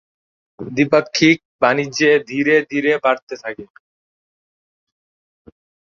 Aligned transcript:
দ্বিপাক্ষিক 0.59 1.37
বাণিজ্য 1.61 1.99
ধীরে 2.29 2.55
ধীরে 2.71 2.91
বাড়তে 3.03 3.35
থাকে। 3.43 3.65